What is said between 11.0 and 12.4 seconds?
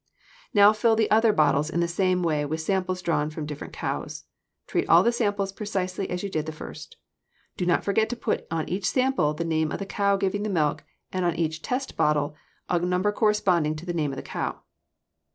and on each test bottle